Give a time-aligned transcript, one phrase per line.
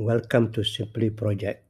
[0.00, 1.60] Welcome to Simply Project.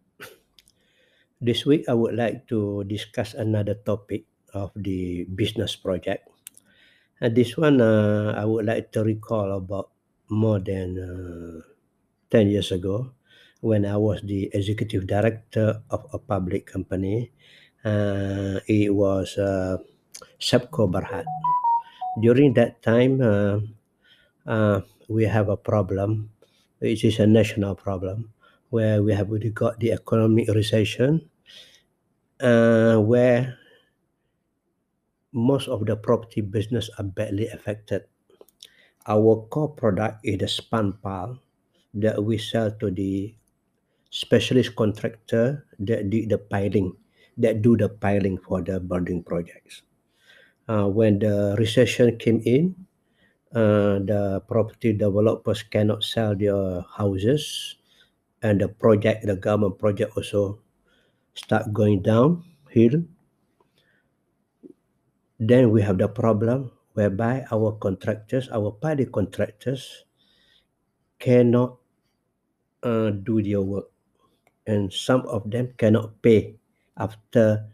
[1.41, 4.25] This week, I would like to discuss another topic
[4.55, 6.28] of the business project.
[7.21, 9.91] And this one, uh, I would like to recall about
[10.29, 11.61] more than uh,
[12.30, 13.11] 10 years ago
[13.61, 17.33] when I was the executive director of a public company.
[17.85, 19.79] Uh, it was uh,
[20.39, 21.25] Sepco Berhad.
[22.21, 23.59] During that time, uh,
[24.47, 26.31] uh, we have a problem,
[26.81, 28.32] which is a national problem,
[28.71, 31.31] where we have already got the economic recession,
[32.41, 33.56] uh, where
[35.32, 38.04] most of the property business are badly affected.
[39.06, 41.38] Our core product is the span pile
[41.95, 43.34] that we sell to the
[44.10, 46.96] specialist contractor that did the piling,
[47.38, 49.82] that do the piling for the building projects.
[50.68, 52.74] Uh, when the recession came in,
[53.54, 57.76] uh, the property developers cannot sell their houses,
[58.42, 60.60] and the project, the government project also
[61.34, 63.02] start going down downhill
[65.41, 70.05] then we have the problem whereby our contractors, our party contractors,
[71.19, 71.78] cannot
[72.83, 73.89] uh, do their work,
[74.67, 76.56] and some of them cannot pay
[76.97, 77.65] after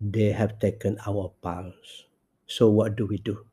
[0.00, 2.06] they have taken our piles.
[2.46, 3.49] So what do we do?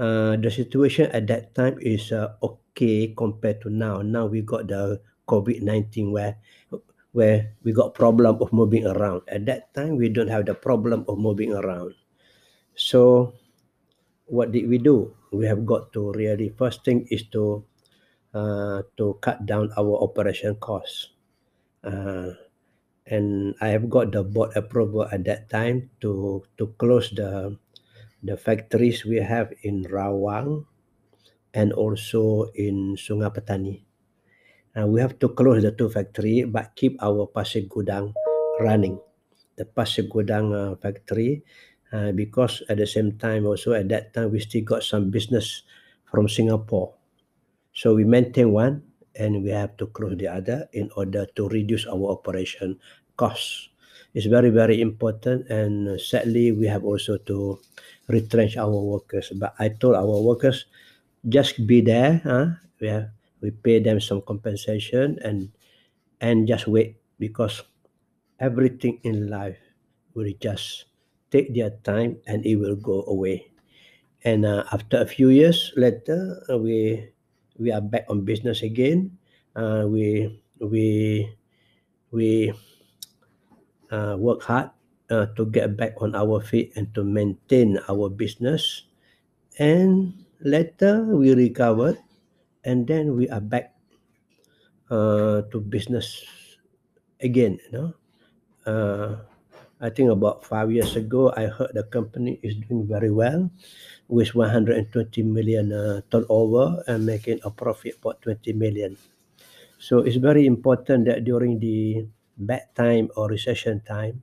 [0.00, 4.00] Uh, the situation at that time is uh, okay compared to now.
[4.00, 4.96] Now we got the
[5.28, 6.40] COVID nineteen where
[7.12, 9.28] where we got problem of moving around.
[9.28, 11.92] At that time, we don't have the problem of moving around.
[12.72, 13.34] So,
[14.24, 15.12] what did we do?
[15.36, 17.60] We have got to really first thing is to
[18.32, 21.12] uh, to cut down our operation costs.
[21.84, 22.40] Uh,
[23.04, 27.58] and I have got the board approval at that time to to close the
[28.22, 30.64] the factories we have in Rawang
[31.54, 33.76] and also in Sungai Petani.
[34.76, 38.14] We have to close the two factory but keep our Pasir Gudang
[38.60, 39.00] running.
[39.58, 41.42] The Pasir Gudang uh, factory
[41.92, 45.66] uh, because at the same time also at that time we still got some business
[46.06, 46.94] from Singapore.
[47.74, 48.82] So we maintain one
[49.18, 52.78] and we have to close the other in order to reduce our operation
[53.16, 53.68] costs.
[54.14, 57.60] It's very, very important and sadly we have also to
[58.08, 59.32] retrench our workers.
[59.34, 60.66] But I told our workers,
[61.28, 62.20] just be there.
[62.24, 62.58] Huh?
[62.80, 63.10] We have
[63.40, 65.48] we pay them some compensation and
[66.20, 67.62] and just wait because
[68.40, 69.58] everything in life
[70.14, 70.86] will just
[71.30, 73.50] take their time and it will go away
[74.24, 77.04] and uh, after a few years later uh, we
[77.58, 79.12] we are back on business again
[79.56, 80.28] uh, we
[80.60, 81.28] we
[82.10, 82.52] we
[83.90, 84.70] uh, work hard
[85.10, 88.86] uh, to get back on our feet and to maintain our business.
[89.58, 91.98] And later we recovered
[92.64, 93.74] and then we are back
[94.90, 96.24] uh, to business
[97.20, 97.88] again you know.
[98.68, 99.16] Uh,
[99.80, 103.48] i think about five years ago i heard the company is doing very well
[104.10, 108.98] with 120 million uh, turnover and making a profit about 20 million.
[109.78, 112.04] So it's very important that during the
[112.40, 114.22] bad time or recession time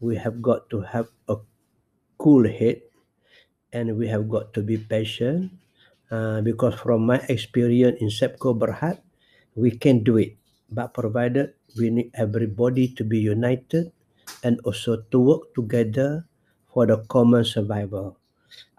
[0.00, 1.36] we have got to have a
[2.18, 2.82] cool head
[3.72, 5.52] and we have got to be patient
[6.10, 9.00] uh, because from my experience in Sepco Berhad,
[9.54, 10.36] we can do it.
[10.70, 13.92] But provided we need everybody to be united
[14.42, 16.26] and also to work together
[16.72, 18.18] for the common survival.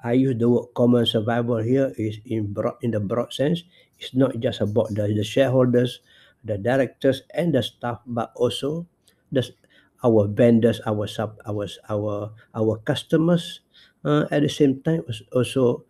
[0.04, 3.64] I use the word common survival here is in broad in the broad sense.
[4.00, 6.02] It's not just about the, the shareholders,
[6.44, 8.86] the directors and the staff, but also
[9.31, 9.46] the
[10.03, 13.62] our vendors, our sub, our our our customers.
[14.06, 15.03] Uh, at the same time,
[15.34, 15.84] also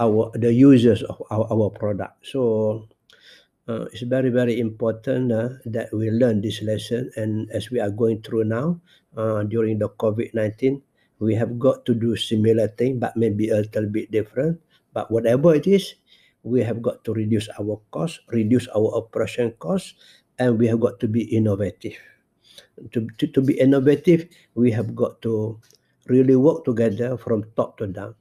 [0.00, 2.18] our the users of our, our product.
[2.26, 2.84] So
[3.70, 7.08] uh, it's very very important uh, that we learn this lesson.
[7.16, 8.80] And as we are going through now
[9.16, 10.82] uh, during the COVID nineteen,
[11.22, 14.60] we have got to do similar thing, but maybe a little bit different.
[14.92, 15.94] But whatever it is,
[16.44, 19.96] we have got to reduce our cost, reduce our operation cost,
[20.38, 21.96] and we have got to be innovative.
[22.92, 25.58] To, to, to be innovative, we have got to
[26.06, 28.14] really work together from top to down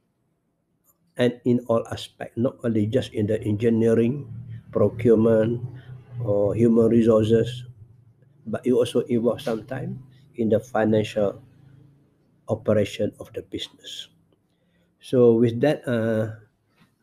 [1.17, 4.25] and in all aspects, not only just in the engineering,
[4.71, 5.61] procurement,
[6.23, 7.65] or human resources,
[8.47, 9.97] but it also involves sometimes
[10.35, 11.41] in the financial
[12.49, 14.09] operation of the business.
[15.01, 16.41] So with that, uh,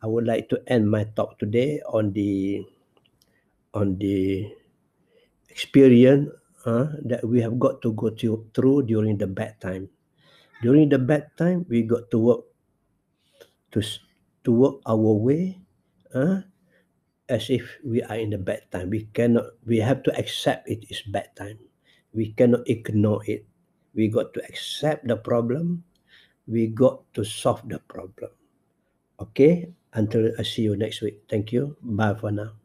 [0.01, 2.65] I would like to end my talk today on the
[3.73, 4.49] on the
[5.49, 6.29] experience
[6.65, 9.89] uh, that we have got to go to, through during the bad time.
[10.61, 12.41] During the bad time, we got to work
[13.71, 13.81] to
[14.43, 15.57] to work our way
[16.13, 16.41] uh,
[17.29, 18.89] as if we are in the bad time.
[18.89, 19.57] We cannot.
[19.65, 21.57] We have to accept it is bad time.
[22.13, 23.45] We cannot ignore it.
[23.93, 25.83] We got to accept the problem.
[26.47, 28.33] We got to solve the problem.
[29.21, 31.23] Okay, until I see you next week.
[31.29, 31.75] Thank you.
[31.81, 32.60] Bye for now.